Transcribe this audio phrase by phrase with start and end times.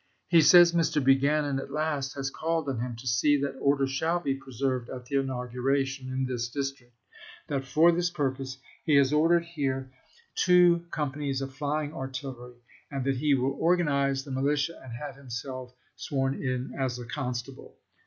[0.29, 1.03] He says Mr.
[1.03, 4.89] Buchanan at last has called on him to see that order shall be pre served
[4.89, 6.95] at the inauguration, in this District;
[7.49, 9.91] that for this purpose he has ordered here
[10.33, 12.57] two com panies of flying artillery,
[12.89, 17.35] and that he will organize the militia and have himself sworn in as a con
[17.35, 17.75] stable.